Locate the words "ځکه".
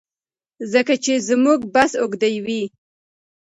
0.71-0.93